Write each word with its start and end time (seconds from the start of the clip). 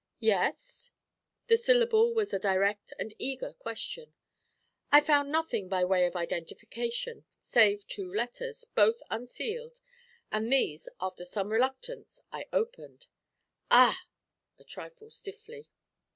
'Yes?' 0.19 0.89
The 1.45 1.57
syllable 1.57 2.11
was 2.15 2.33
a 2.33 2.39
direct 2.39 2.91
and 2.97 3.13
eager 3.19 3.53
question. 3.53 4.15
'I 4.91 5.01
found 5.01 5.31
nothing 5.31 5.69
by 5.69 5.85
way 5.85 6.07
of 6.07 6.15
identification 6.15 7.25
save 7.39 7.85
two 7.85 8.11
letters, 8.11 8.65
both 8.73 9.03
unsealed, 9.11 9.79
and 10.31 10.51
these, 10.51 10.89
after 10.99 11.23
some 11.23 11.51
reluctance, 11.53 12.19
I 12.31 12.47
opened.' 12.51 13.05
'Ah!' 13.69 14.07
A 14.57 14.63
trifle 14.63 15.11
stiffly. 15.11 15.67